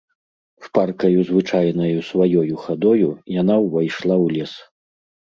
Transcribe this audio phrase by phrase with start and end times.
[0.67, 3.09] Шпаркаю звычайнаю сваёю хадою
[3.41, 4.53] яна ўвайшла ў лес.